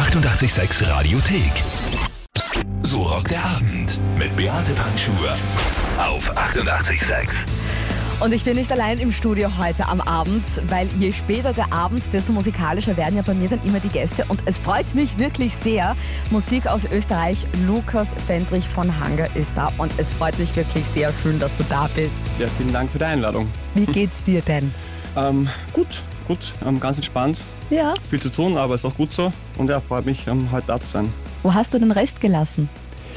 [0.00, 1.52] 886 Radiothek.
[2.80, 5.36] So rockt der Abend mit Beate Panschur
[5.98, 7.44] auf 886.
[8.18, 12.02] Und ich bin nicht allein im Studio heute am Abend, weil je später der Abend,
[12.14, 14.24] desto musikalischer werden ja bei mir dann immer die Gäste.
[14.28, 15.94] Und es freut mich wirklich sehr.
[16.30, 17.46] Musik aus Österreich.
[17.66, 19.70] Lukas Fendrich von Hanger ist da.
[19.76, 22.22] Und es freut mich wirklich sehr schön, dass du da bist.
[22.38, 23.48] Ja, vielen Dank für die Einladung.
[23.74, 24.72] Wie geht's dir denn?
[25.14, 27.40] Ähm, gut, gut, ähm, ganz entspannt.
[27.70, 27.94] Ja.
[28.08, 29.32] Viel zu tun, aber ist auch gut so.
[29.58, 31.12] Und ja, freut mich, ähm, heute da zu sein.
[31.42, 32.68] Wo hast du den Rest gelassen?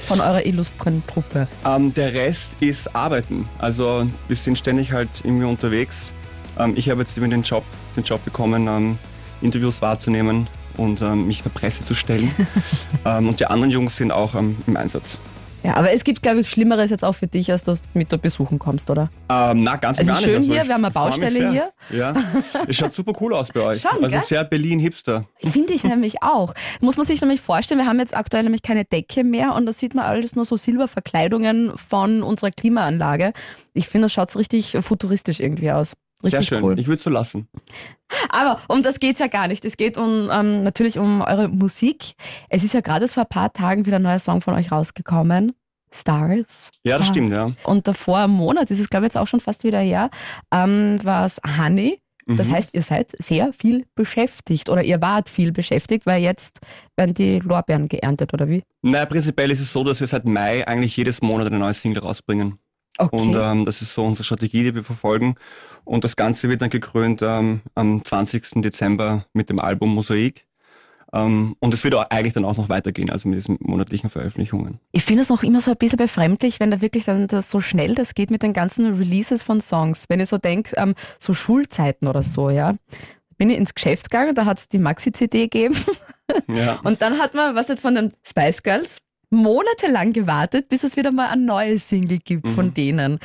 [0.05, 1.47] Von eurer illustren Truppe.
[1.65, 3.47] Ähm, der Rest ist Arbeiten.
[3.57, 6.13] Also wir sind ständig halt irgendwie unterwegs.
[6.59, 7.63] Ähm, ich habe jetzt eben den Job,
[7.95, 8.97] den Job bekommen, ähm,
[9.41, 10.47] Interviews wahrzunehmen
[10.77, 12.33] und ähm, mich der Presse zu stellen.
[13.05, 15.19] und die anderen Jungs sind auch im Einsatz.
[15.63, 18.11] Ja, aber es gibt, glaube ich, Schlimmeres jetzt auch für dich, als dass du mit
[18.11, 19.09] da besuchen kommst, oder?
[19.29, 21.71] Ähm, na, ganz und Es gar ist schön Also hier, wir haben eine Baustelle hier.
[21.89, 22.13] Ja,
[22.67, 23.81] es schaut super cool aus bei euch.
[23.81, 24.21] Schon, also gell?
[24.21, 25.25] sehr Berlin-Hipster.
[25.37, 26.53] Finde ich nämlich auch.
[26.81, 29.71] Muss man sich nämlich vorstellen, wir haben jetzt aktuell nämlich keine Decke mehr und da
[29.71, 33.31] sieht man alles nur so Silberverkleidungen von unserer Klimaanlage.
[33.73, 35.93] Ich finde, das schaut so richtig futuristisch irgendwie aus.
[36.23, 36.63] Richtig Sehr schön.
[36.63, 36.79] cool.
[36.79, 37.47] Ich würde es so lassen.
[38.29, 39.65] Aber um das geht's ja gar nicht.
[39.65, 42.13] Es geht um ähm, natürlich um eure Musik.
[42.49, 45.53] Es ist ja gerade vor ein paar Tagen wieder ein neuer Song von euch rausgekommen.
[45.93, 46.71] Stars.
[46.83, 47.11] Ja, das Ah.
[47.11, 47.51] stimmt, ja.
[47.63, 50.09] Und davor einem Monat, das ist glaube ich jetzt auch schon fast wieder her,
[50.51, 51.99] ähm, war es Honey.
[52.25, 52.53] Das Mhm.
[52.53, 56.61] heißt, ihr seid sehr viel beschäftigt oder ihr wart viel beschäftigt, weil jetzt
[56.95, 58.63] werden die Lorbeeren geerntet oder wie?
[58.81, 62.01] Naja, prinzipiell ist es so, dass wir seit Mai eigentlich jedes Monat eine neue Single
[62.01, 62.57] rausbringen.
[62.97, 63.15] Okay.
[63.15, 65.35] Und ähm, das ist so unsere Strategie, die wir verfolgen.
[65.83, 68.61] Und das Ganze wird dann gekrönt ähm, am 20.
[68.61, 70.45] Dezember mit dem Album Mosaik.
[71.13, 74.79] Ähm, und es wird auch eigentlich dann auch noch weitergehen, also mit diesen monatlichen Veröffentlichungen.
[74.91, 77.61] ich finde es noch immer so ein bisschen befremdlich, wenn da wirklich dann das so
[77.61, 80.05] schnell das geht mit den ganzen Releases von Songs.
[80.09, 82.75] Wenn ich so denke, ähm, so Schulzeiten oder so, ja.
[83.37, 85.75] Bin ich ins Geschäft gegangen, da hat es die Maxi-CD gegeben.
[86.47, 86.79] Ja.
[86.83, 88.99] Und dann hat man, was nicht von den Spice Girls,
[89.33, 92.73] monatelang gewartet, bis es wieder mal ein neues Single gibt von Mhm.
[92.73, 93.19] denen.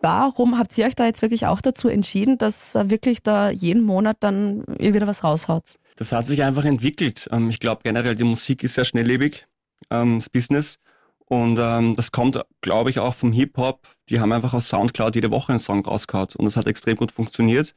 [0.00, 4.18] Warum habt ihr euch da jetzt wirklich auch dazu entschieden, dass wirklich da jeden Monat
[4.20, 5.78] dann ihr wieder was raushaut?
[5.96, 7.28] Das hat sich einfach entwickelt.
[7.32, 9.46] Ähm, ich glaube generell, die Musik ist sehr schnelllebig,
[9.90, 10.78] ähm, das Business.
[11.26, 13.86] Und ähm, das kommt, glaube ich, auch vom Hip-Hop.
[14.08, 16.28] Die haben einfach aus Soundcloud jede Woche einen Song rausgehauen.
[16.38, 17.74] Und das hat extrem gut funktioniert.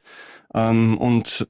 [0.54, 1.46] Ähm, und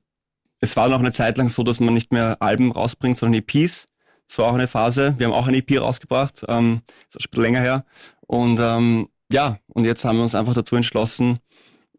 [0.59, 3.87] es war noch eine Zeit lang so, dass man nicht mehr Alben rausbringt, sondern EPs.
[4.33, 5.15] Das war auch eine Phase.
[5.19, 6.43] Wir haben auch eine EP rausgebracht.
[6.49, 7.85] Ähm, das ist ein bisschen länger her.
[8.23, 11.39] Und ähm, ja, und jetzt haben wir uns einfach dazu entschlossen,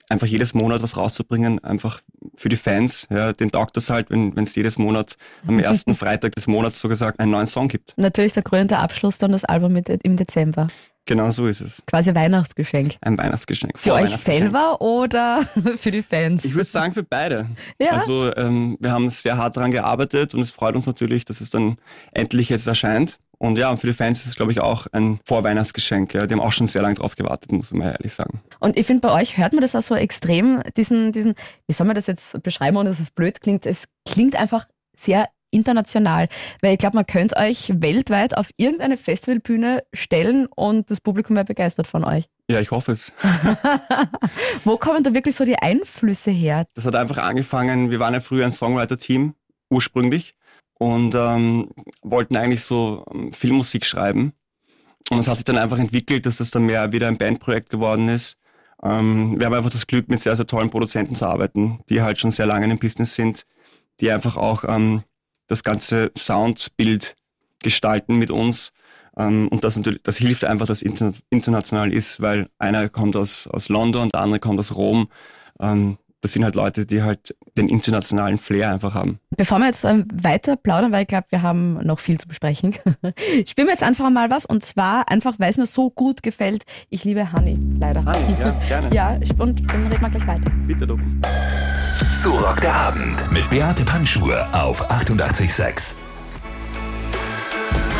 [0.10, 2.02] einfach jedes Monat was rauszubringen, einfach
[2.34, 3.06] für die Fans.
[3.12, 6.90] Ja, den taugt das halt, wenn es jedes Monat am ersten Freitag des Monats so
[6.90, 7.94] gesagt einen neuen Song gibt.
[7.98, 10.70] Natürlich der krönende Abschluss dann das Album mit, im Dezember.
[11.06, 11.84] Genau so ist es.
[11.86, 12.96] Quasi Weihnachtsgeschenk.
[13.02, 13.78] Ein Weihnachtsgeschenk.
[13.78, 15.42] Für euch selber oder
[15.78, 16.46] für die Fans?
[16.46, 17.50] Ich würde sagen für beide.
[17.78, 17.92] Ja.
[17.92, 21.50] Also ähm, wir haben sehr hart daran gearbeitet und es freut uns natürlich, dass es
[21.50, 21.78] dann
[22.14, 23.20] endlich jetzt erscheint.
[23.38, 26.14] Und ja, für die Fans ist es, glaube ich, auch ein Vorweihnachtsgeschenk.
[26.14, 26.26] Ja.
[26.26, 28.42] Die haben auch schon sehr lange drauf gewartet, muss man ehrlich sagen.
[28.60, 31.34] Und ich finde, bei euch hört man das auch so extrem, diesen, diesen,
[31.68, 33.66] wie soll man das jetzt beschreiben, ohne dass es blöd klingt?
[33.66, 36.28] Es klingt einfach sehr international,
[36.62, 41.46] weil ich glaube, man könnte euch weltweit auf irgendeine Festivalbühne stellen und das Publikum wäre
[41.46, 42.26] begeistert von euch.
[42.50, 43.14] Ja, ich hoffe es.
[44.66, 46.66] Wo kommen da wirklich so die Einflüsse her?
[46.74, 49.34] Das hat einfach angefangen, wir waren ja früher ein Songwriter-Team,
[49.70, 50.36] ursprünglich,
[50.78, 51.70] und ähm,
[52.02, 54.34] wollten eigentlich so ähm, Filmmusik schreiben.
[55.10, 58.10] Und es hat sich dann einfach entwickelt, dass das dann mehr wieder ein Bandprojekt geworden
[58.10, 58.38] ist.
[58.84, 62.20] Ähm, wir haben einfach das Glück, mit sehr, sehr tollen Produzenten zu arbeiten, die halt
[62.20, 63.46] schon sehr lange in dem Business sind,
[64.02, 65.04] die einfach auch ähm,
[65.54, 67.16] das ganze Soundbild
[67.62, 68.72] gestalten mit uns.
[69.18, 73.48] Ähm, und das natürlich, das hilft einfach, dass interna international ist, weil einer kommt aus,
[73.48, 75.10] aus London, der andere kommt aus Rom.
[75.60, 79.20] Ähm, das sind halt Leute, die halt den internationalen Flair einfach haben.
[79.36, 82.74] Bevor wir jetzt ähm, weiter plaudern, weil ich glaube, wir haben noch viel zu besprechen,
[83.46, 86.64] spielen wir jetzt einfach mal was und zwar einfach, weil es mir so gut gefällt.
[86.90, 88.06] Ich liebe Honey, leider.
[88.06, 88.96] Hanni, ja, gerne.
[88.96, 90.50] Ja, und dann reden wir gleich weiter.
[90.66, 90.98] Bitte du.
[92.22, 95.98] So rockt der Abend mit Beate Panschur auf 886.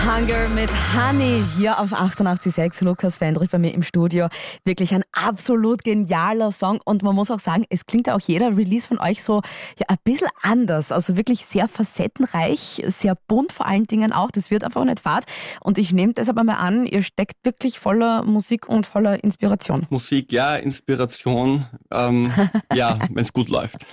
[0.04, 2.84] Hunger mit Honey hier auf 88.6.
[2.84, 4.28] Lukas Fendrich bei mir im Studio.
[4.66, 8.58] Wirklich ein absolut genialer Song und man muss auch sagen, es klingt ja auch jeder
[8.58, 9.42] Release von euch so
[9.80, 10.92] ja, ein bisschen anders.
[10.92, 14.30] Also wirklich sehr facettenreich, sehr bunt vor allen Dingen auch.
[14.30, 15.24] Das wird einfach nicht fad.
[15.62, 19.88] Und ich nehme deshalb einmal an, ihr steckt wirklich voller Musik und voller Inspiration.
[19.90, 22.34] Musik, ja, Inspiration, ähm,
[22.74, 23.88] ja, wenn es gut läuft.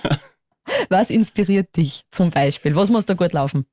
[0.89, 2.75] Was inspiriert dich zum Beispiel?
[2.75, 3.65] Was muss da gut laufen?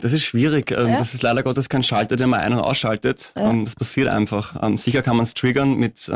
[0.00, 0.70] Das ist schwierig.
[0.70, 0.98] Ähm, Ja?
[0.98, 3.32] Das ist leider Gottes kein Schalter, den man ein- und ausschaltet.
[3.36, 3.50] Ja.
[3.50, 4.62] Ähm, Das passiert einfach.
[4.62, 6.10] Ähm, Sicher kann man es triggern mit,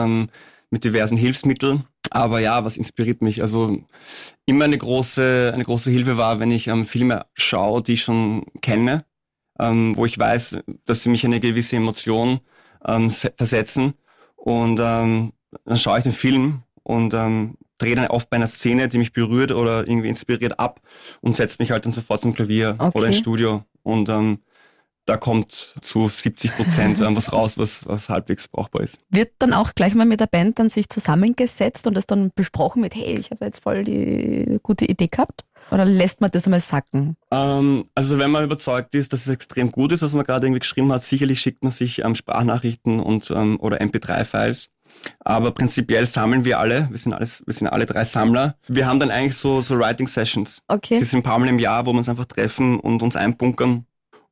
[0.70, 1.84] mit diversen Hilfsmitteln.
[2.10, 3.42] Aber ja, was inspiriert mich?
[3.42, 3.78] Also
[4.46, 9.04] immer eine große, eine große Hilfe war, wenn ich Filme schaue, die ich schon kenne.
[9.58, 12.40] wo ich weiß, dass sie mich in eine gewisse Emotion
[13.10, 13.94] versetzen.
[14.36, 15.32] Und dann
[15.74, 17.10] schaue ich den Film und
[17.80, 20.80] drehe dann oft bei einer Szene, die mich berührt oder irgendwie inspiriert ab
[21.20, 22.98] und setze mich halt dann sofort zum Klavier Okay.
[22.98, 23.64] oder ins Studio.
[23.82, 24.38] Und ähm,
[25.06, 28.98] da kommt zu 70 Prozent ähm, was raus, was, was halbwegs brauchbar ist.
[29.08, 32.82] Wird dann auch gleich mal mit der Band dann sich zusammengesetzt und das dann besprochen
[32.82, 35.44] mit, hey, ich habe jetzt voll die gute Idee gehabt?
[35.72, 37.16] Oder lässt man das einmal sacken?
[37.30, 40.60] Ähm, also wenn man überzeugt ist, dass es extrem gut ist, was man gerade irgendwie
[40.60, 44.68] geschrieben hat, sicherlich schickt man sich ähm, Sprachnachrichten und ähm, oder MP3-Files.
[45.20, 46.88] Aber prinzipiell sammeln wir alle.
[46.90, 48.56] Wir sind alles, wir sind alle drei Sammler.
[48.68, 50.62] Wir haben dann eigentlich so so Writing Sessions.
[50.68, 50.98] Okay.
[50.98, 53.86] Die sind ein paar Mal im Jahr, wo wir uns einfach treffen und uns einbunkern.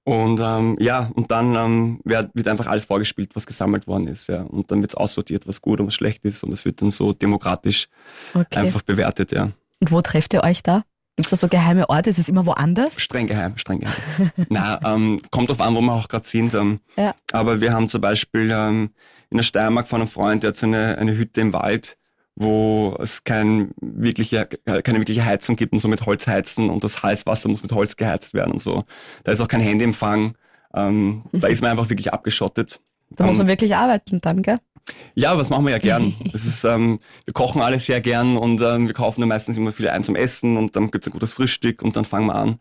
[0.05, 4.27] Und ähm, ja, und dann ähm, wird, wird einfach alles vorgespielt, was gesammelt worden ist.
[4.27, 4.41] Ja.
[4.41, 6.43] Und dann wird es aussortiert, was gut und was schlecht ist.
[6.43, 7.89] Und es wird dann so demokratisch
[8.33, 8.59] okay.
[8.59, 9.51] einfach bewertet, ja.
[9.81, 10.83] Und wo trefft ihr euch da?
[11.19, 12.11] Gibt es da so geheime Orte?
[12.11, 13.01] Ist es immer woanders?
[13.03, 14.31] Streng geheim, streng geheim.
[14.51, 16.55] Na, ähm, kommt drauf an, wo wir auch gerade sind.
[16.55, 17.13] Ähm, Ja.
[17.33, 18.91] Aber wir haben zum Beispiel ähm,
[19.29, 21.99] in der Steiermark von einem Freund, der hat so eine, eine Hütte im Wald,
[22.37, 27.03] wo es kein wirkliche, keine wirkliche Heizung gibt und so mit Holz heizen und das
[27.03, 28.85] Heißwasser muss mit Holz geheizt werden und so.
[29.25, 30.37] Da ist auch kein Handyempfang.
[30.73, 32.79] Ähm, Da ist man einfach wirklich abgeschottet.
[33.11, 34.59] Da muss man wirklich arbeiten dann, gell?
[35.15, 36.15] Ja, was machen wir ja gern.
[36.33, 39.73] Das ist, ähm, wir kochen alles sehr gern und ähm, wir kaufen dann meistens immer
[39.73, 42.59] viel ein zum Essen und dann gibt's ein gutes Frühstück und dann fangen wir an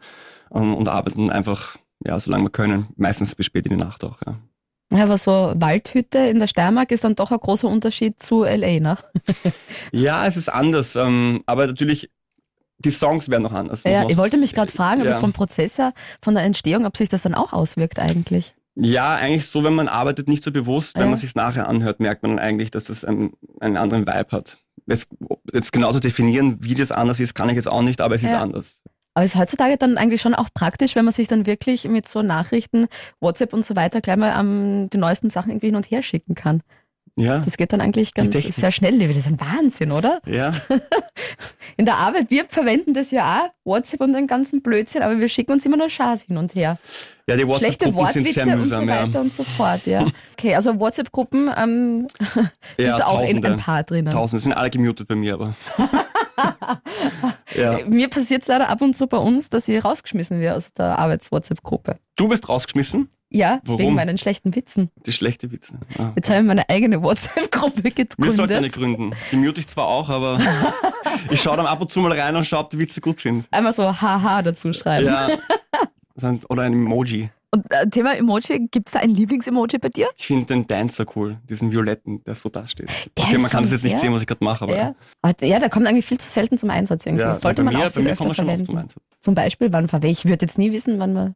[0.53, 2.87] ähm, und arbeiten einfach, ja, solange wir können.
[2.95, 4.37] Meistens bis spät in die Nacht auch, ja.
[5.01, 8.97] Aber so Waldhütte in der Steiermark ist dann doch ein großer Unterschied zu LA, ne?
[9.91, 12.09] Ja, es ist anders, ähm, aber natürlich,
[12.79, 13.83] die Songs werden noch anders.
[13.83, 14.09] Ja, noch.
[14.09, 15.13] ich wollte mich gerade fragen, ob Ja.
[15.13, 18.55] es vom Prozess her, von der Entstehung, ob sich das dann auch auswirkt eigentlich.
[18.79, 20.95] Ja, eigentlich so, wenn man arbeitet, nicht so bewusst.
[20.95, 21.09] Wenn Ja.
[21.09, 24.59] man sich's nachher anhört, merkt man eigentlich, dass das einen, einen anderen Vibe hat.
[24.85, 25.09] Jetzt,
[25.51, 28.31] jetzt genauso definieren, wie das anders ist, kann ich jetzt auch nicht, aber es ist
[28.31, 28.41] Ja.
[28.41, 28.79] anders.
[29.15, 32.21] Aber ist heutzutage dann eigentlich schon auch praktisch, wenn man sich dann wirklich mit so
[32.21, 32.85] Nachrichten,
[33.19, 36.35] WhatsApp und so weiter gleich mal ähm, die neuesten Sachen irgendwie hin und her schicken
[36.35, 36.61] kann.
[37.15, 38.99] Ja, Das geht dann eigentlich ganz sehr schnell.
[39.07, 40.21] Das ist ein Wahnsinn, oder?
[40.27, 40.51] ja.
[41.77, 45.29] In der Arbeit, wir verwenden das ja auch, WhatsApp und den ganzen Blödsinn, aber wir
[45.29, 46.77] schicken uns immer nur Schas hin und her.
[47.27, 49.07] Ja, die Schlechte WhatsApp-Gruppen sind Wortwitze sehr und so mühsam, ja.
[49.07, 50.07] weiter und so fort, ja.
[50.33, 52.43] Okay, also WhatsApp-Gruppen, ähm, ja,
[52.77, 54.11] bist du auch in ein paar drinnen.
[54.11, 55.55] Tausende sind alle gemutet bei mir, aber.
[57.55, 57.79] ja.
[57.87, 60.97] Mir passiert es leider ab und zu bei uns, dass ich rausgeschmissen werde aus der
[60.97, 61.97] Arbeits-WhatsApp-Gruppe.
[62.15, 63.09] Du bist rausgeschmissen?
[63.29, 63.79] Ja, Warum?
[63.79, 64.89] wegen meinen schlechten Witzen.
[65.05, 65.77] Die schlechte Witze.
[65.97, 66.11] Ah.
[66.15, 68.99] Jetzt habe ich meine eigene WhatsApp-Gruppe Wir sollten eine gegründet.
[68.99, 69.15] gründen.
[69.31, 70.39] Die mute ich zwar auch, aber
[71.29, 73.45] ich schaue dann ab und zu mal rein und schaue, ob die Witze gut sind.
[73.51, 75.07] Einmal so haha dazu schreiben.
[75.07, 75.27] Ja.
[76.49, 77.29] Oder ein Emoji.
[77.51, 80.09] Und äh, Thema Emoji, gibt es da ein Lieblings-Emoji bei dir?
[80.17, 82.89] Ich finde den Dancer cool, diesen violetten, der so da steht.
[83.17, 83.99] Okay, man kann so- jetzt nicht ja.
[83.99, 84.95] sehen, was ich gerade mache, aber Ja.
[85.21, 87.23] Aber ja, der kommt eigentlich viel zu selten zum Einsatz irgendwie.
[87.23, 88.77] ja, Sollte bei man mir, auch bei viel mir öfter er oft zum verwenden.
[88.77, 89.01] Einsatz.
[89.21, 90.25] Zum Beispiel, wann verwende ich?
[90.25, 91.35] würde jetzt nie wissen, wann man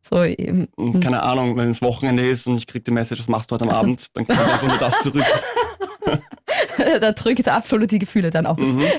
[0.00, 3.28] so eben, Und keine Ahnung, wenn es Wochenende ist und ich kriege die Message, was
[3.28, 5.24] machst du heute am Also- Abend, dann kommt einfach nur das zurück.
[7.00, 8.58] da drückt absolut die Gefühle dann aus.
[8.58, 8.82] Mhm.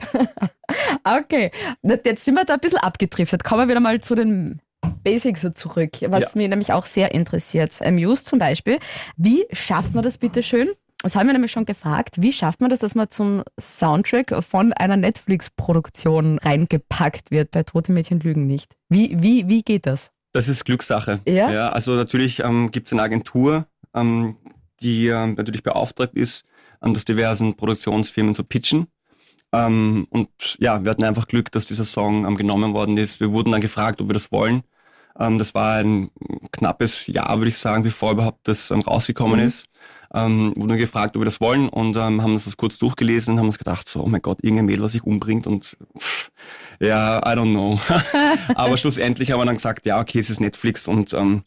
[1.04, 1.52] Okay,
[2.06, 3.44] jetzt sind wir da ein bisschen abgedriftet.
[3.44, 4.60] Kommen wir wieder mal zu den
[5.04, 6.30] Basics so zurück, was Ja.
[6.36, 7.78] mich nämlich auch sehr interessiert.
[7.92, 8.80] Muse zum Beispiel.
[9.18, 10.70] Wie schafft man das bitte schön?
[11.02, 12.16] Das haben wir nämlich schon gefragt.
[12.22, 17.52] Wie schafft man das, dass man zum Soundtrack von einer Netflix-Produktion reingepackt wird?
[17.52, 18.76] Bei Tote Mädchen lügen nicht.
[18.88, 20.12] Wie, wie, wie geht das?
[20.32, 21.20] Das ist Glückssache.
[21.28, 21.70] Ja?
[21.72, 24.38] also natürlich ähm, gibt es eine Agentur, ähm,
[24.82, 26.46] die ähm, natürlich beauftragt ist,
[26.82, 28.88] ähm, das diversen Produktionsfirmen zu pitchen.
[29.54, 33.20] Ähm, und ja, wir hatten einfach Glück, dass dieser Song ähm, genommen worden ist.
[33.20, 34.64] Wir wurden dann gefragt, ob wir das wollen.
[35.20, 36.10] Ähm, das war ein
[36.52, 39.46] knappes Jahr, würde ich sagen, bevor überhaupt das ähm, rausgekommen Mhm.
[39.48, 39.68] ist.
[40.16, 43.40] Ähm, wurden gefragt, ob wir das wollen und ähm, haben uns das kurz durchgelesen und
[43.40, 46.30] haben uns gedacht, so, oh mein Gott, irgendein Mädel, was sich umbringt und pff,
[46.80, 47.80] ja, I don't know.
[48.56, 51.42] Aber schlussendlich haben wir dann gesagt, ja, okay, es ist Netflix und ähm,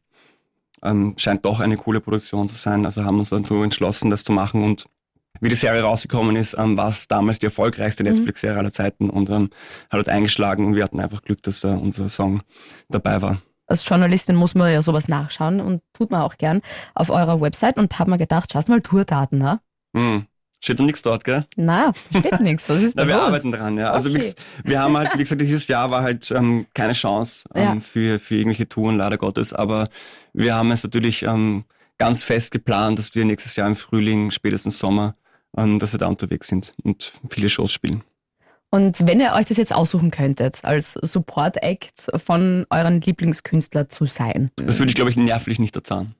[0.82, 2.84] ähm, scheint doch eine coole Produktion zu sein.
[2.86, 4.86] Also haben uns dann so entschlossen, das zu machen und
[5.40, 8.10] wie die Serie rausgekommen ist, ähm, war es damals die erfolgreichste Mhm.
[8.14, 9.50] Netflix-Serie aller Zeiten und ähm,
[9.84, 12.42] hat halt eingeschlagen und wir hatten einfach Glück, dass da unser Song
[12.88, 13.42] dabei war.
[13.66, 16.60] Als Journalistin muss man ja sowas nachschauen und tut man auch gern
[16.94, 19.60] auf eurer Website und hab mir gedacht, schaust mal Tourdaten, ne?
[19.94, 20.26] Hm.
[20.62, 21.44] Steht noch nichts dort, gell?
[21.56, 22.68] Na, steht nichts.
[22.68, 23.24] Was ist da wir los?
[23.24, 23.90] arbeiten dran, ja.
[23.92, 24.32] Also Okay.
[24.64, 27.80] wir haben halt, wie gesagt, dieses Jahr war halt ähm, keine Chance ähm, Ja.
[27.80, 29.52] für, für irgendwelche Touren, leider Gottes.
[29.52, 29.88] Aber
[30.32, 31.64] wir haben es natürlich ähm,
[31.98, 35.14] ganz fest geplant, dass wir nächstes Jahr im Frühling, spätestens Sommer,
[35.56, 38.02] ähm, dass wir da unterwegs sind und viele Shows spielen.
[38.76, 44.50] Und wenn ihr euch das jetzt aussuchen könntet, als Support-Act von euren Lieblingskünstler zu sein,
[44.56, 46.12] Das würde ich, glaube ich, nervlich nicht erzahlen.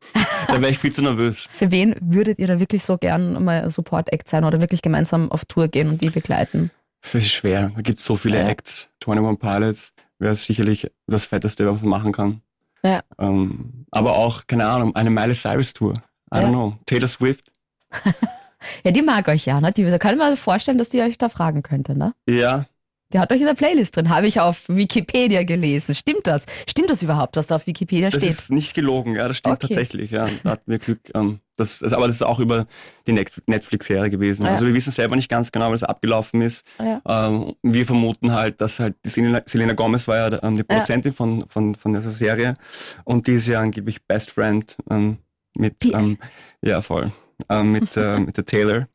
[0.49, 1.49] da wäre ich viel zu nervös.
[1.53, 5.45] für wen würdet ihr da wirklich so gern mal Support-Act sein oder wirklich gemeinsam auf
[5.45, 6.71] Tour gehen und die begleiten?
[7.03, 7.73] Das ist schwer.
[7.77, 8.49] Da gibt es so viele Ja.
[8.49, 8.89] Acts.
[9.07, 12.41] 21 Pilots wäre sicherlich das Fetteste, was man machen kann.
[12.83, 13.03] Ja.
[13.19, 15.93] Ähm, aber auch, keine Ahnung, eine Miley Cyrus Tour.
[16.35, 16.41] I Ja.
[16.41, 16.77] don't know.
[16.87, 17.53] Taylor Swift.
[18.85, 19.73] Ja, die mag euch ja, ne?
[19.73, 22.13] Die, da kann ich mir vorstellen, dass die euch da fragen könnte, ne?
[22.29, 22.67] Ja,
[23.13, 25.95] Die hat euch in der Playlist drin, habe ich auf Wikipedia gelesen.
[25.95, 26.47] Stimmt das?
[26.69, 28.31] Stimmt das überhaupt, was da auf Wikipedia das steht?
[28.31, 29.69] ist nicht gelogen, ja, das stimmt Okay.
[29.69, 30.27] tatsächlich, ja.
[30.43, 30.99] Da hatten wir Glück.
[31.15, 32.67] Ähm, das, das, aber das ist auch über
[33.07, 34.43] die Net- Netflix-Serie gewesen.
[34.45, 34.51] Ja.
[34.51, 36.67] Also wir wissen selber nicht ganz genau, wie das abgelaufen ist.
[36.79, 37.01] Ja.
[37.29, 41.15] Ähm, wir vermuten halt, dass halt die Selena, Selena Gomez war ja ähm, die Produzentin
[41.15, 42.55] von, von, von dieser Serie
[43.05, 45.17] und die ist ja angeblich Best Friend ähm,
[45.57, 46.19] mit, ähm,
[46.61, 47.11] ja voll,
[47.49, 48.89] ähm, mit, äh, mit der Taylor.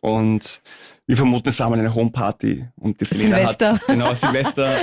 [0.00, 0.60] Und
[1.06, 3.72] wir vermuten, es war mal eine Homeparty und die Selena Silvester.
[3.74, 4.76] hat genau Silvester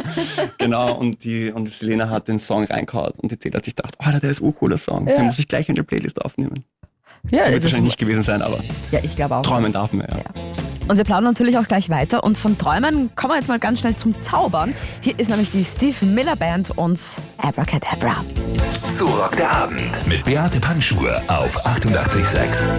[0.57, 3.75] genau und die und die Selena hat den Song reingehauen und die Taylor hat sich
[3.75, 5.15] gedacht, oh, der ist ein cooler Song, Ja.
[5.17, 6.63] den muss ich gleich in die Playlist aufnehmen.
[7.29, 8.59] ja, so wird es wahrscheinlich nicht gewesen sein, aber
[8.91, 9.43] ja, ich glaube auch.
[9.45, 10.42] träumen darf man ja.
[10.87, 12.23] Und wir plaudern natürlich auch gleich weiter.
[12.23, 14.73] Und von Träumen kommen wir jetzt mal ganz schnell zum Zaubern.
[15.01, 16.99] Hier ist nämlich die Steve Miller Band und
[17.37, 18.23] Abracadabra.
[18.97, 22.69] So rockt der Abend mit Beate Panschur auf 88,6.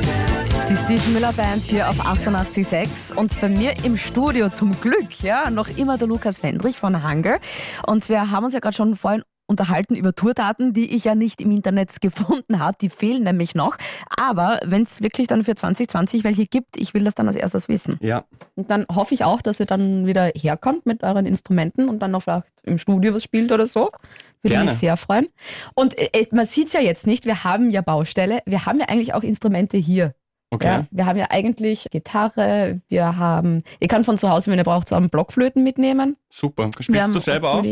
[0.69, 5.51] Die Steve Miller Band hier auf 88.6 und bei mir im Studio zum Glück, ja,
[5.51, 7.39] noch immer der Lukas Fendrich von Hunger.
[7.87, 11.41] Und wir haben uns ja gerade schon vorhin unterhalten über Tourdaten, die ich ja nicht
[11.41, 12.77] im Internet gefunden habe.
[12.81, 13.77] Die fehlen nämlich noch.
[14.17, 17.69] Aber wenn es wirklich dann für 2020 welche gibt, ich will das dann als erstes
[17.69, 17.99] wissen.
[18.01, 18.25] Ja,
[18.55, 22.11] Und dann hoffe ich auch, dass ihr dann wieder herkommt mit euren Instrumenten und dann
[22.13, 23.91] noch vielleicht im Studio was spielt oder so.
[24.43, 24.71] Würde Gerne.
[24.71, 25.29] mich sehr freuen.
[25.75, 28.87] Und äh, man sieht es ja jetzt nicht, wir haben ja Baustelle, wir haben ja
[28.89, 30.15] eigentlich auch Instrumente hier.
[30.51, 30.67] okay.
[30.67, 34.65] Ja, wir haben ja eigentlich Gitarre, wir haben, ihr kann von zu Hause, wenn ihr
[34.65, 36.17] braucht, so einen Blockflöten mitnehmen.
[36.31, 36.71] Super.
[36.77, 37.63] Wir Spielst haben du selber auch?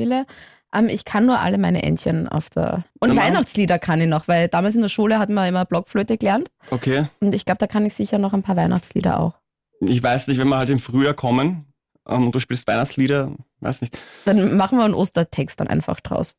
[0.73, 0.89] Ukulele.
[0.91, 2.85] Ähm, ich kann nur alle meine Entchen auf der.
[3.01, 6.17] Und machen- Weihnachtslieder kann ich noch, weil damals in der Schule hatten wir immer Blockflöte
[6.19, 6.51] gelernt.
[6.71, 7.07] Okay.
[7.21, 9.35] Und ich glaube, da kann ich sicher noch ein paar Weihnachtslieder auch.
[9.81, 11.67] Ich weiß nicht, wenn wir halt im Frühjahr kommen
[12.09, 13.99] ähm, und du spielst Weihnachtslieder, weiß nicht.
[14.25, 16.35] Dann machen wir einen Ostertext dann einfach draus.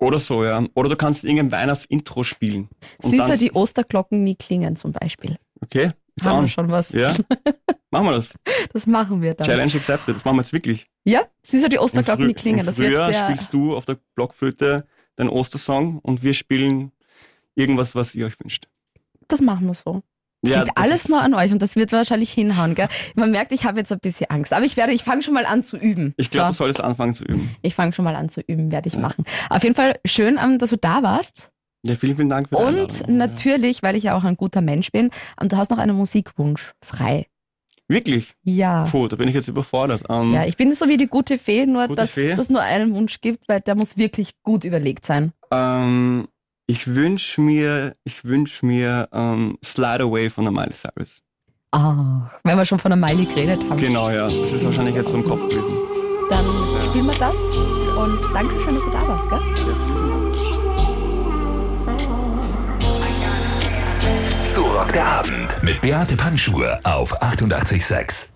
[0.00, 0.64] Oder so, ja.
[0.74, 2.68] Oder du kannst irgendein Weihnachtsintro spielen.
[3.00, 5.36] Süßer die Osterglocken nie klingen zum Beispiel.
[5.60, 5.86] Okay,
[6.20, 6.48] Haben wir on.
[6.48, 6.92] schon was.
[6.92, 7.12] Ja,
[7.90, 8.34] machen wir das.
[8.72, 9.46] Das machen wir dann.
[9.46, 10.14] Challenge accepted.
[10.16, 10.86] Das machen wir jetzt wirklich.
[11.04, 12.66] Ja, süßer die Osterglocken nie klingen.
[12.66, 13.12] Das wird der.
[13.14, 16.92] spielst du auf der Blockflöte deinen Ostersong und wir spielen
[17.54, 18.68] irgendwas, was ihr euch wünscht.
[19.28, 20.02] Das machen wir so.
[20.42, 22.86] Es Ja, liegt alles nur an euch und das wird wahrscheinlich hinhauen, gell?
[23.16, 24.52] Man merkt, ich habe jetzt ein bisschen Angst.
[24.52, 26.14] Aber ich werde, ich fange schon mal an zu üben.
[26.16, 27.56] Ich glaube, du so, solltest anfangen zu üben.
[27.62, 29.00] ich fange schon mal an zu üben, werde ich Ja.
[29.00, 29.24] machen.
[29.50, 31.50] Auf jeden Fall schön, ähm, dass du da warst.
[31.82, 33.16] Ja, vielen, vielen Dank für die Und Einladung.
[33.16, 35.10] natürlich, weil ich ja auch ein guter Mensch bin,
[35.40, 37.26] und du hast noch einen Musikwunsch frei.
[37.88, 37.94] Ja.
[37.94, 38.34] Wirklich?
[38.44, 38.84] Ja.
[38.84, 40.02] Puh, da bin ich jetzt überfordert.
[40.10, 42.94] Ähm, Ja, ich bin so wie die gute Fee, nur Gute dass es nur einen
[42.94, 45.32] Wunsch gibt, weil der muss wirklich gut überlegt sein.
[45.50, 46.28] ähm,
[46.70, 51.22] ich wünsche mir, ich wünsch mir ähm, Slide Away von der Miley Cyrus.
[51.72, 53.78] Ah, wenn wir schon von der Miley geredet haben.
[53.78, 54.28] Genau, ja.
[54.28, 55.74] Das ist wahrscheinlich jetzt so im Kopf gewesen.
[56.28, 57.38] Dann spielen wir das.
[57.96, 59.40] Und danke schön, dass du da warst, gell?
[59.40, 60.17] Ja,
[64.64, 68.28] rockt der Abend mit Beate Panschur auf 88,6.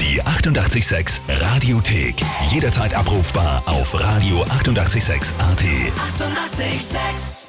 [0.00, 2.14] Die 88,6 Radiothek.
[2.48, 5.62] Jederzeit abrufbar auf radio886.at.
[5.62, 6.62] 88,6.
[6.62, 7.41] Eighty-eight, sex.